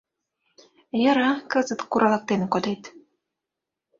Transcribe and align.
Йӧра, 1.01 1.31
кызыт 1.51 1.79
куралыктен 1.91 2.41
кодет. 2.53 2.83